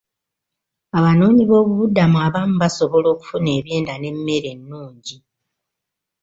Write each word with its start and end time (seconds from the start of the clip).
Abanoonyiboobubudamu 0.97 2.17
abamu 2.27 2.55
basobola 2.61 3.07
okufuna 3.13 3.49
ebyendya 3.57 3.95
n'emmere 3.97 4.47
ennungi. 4.55 5.17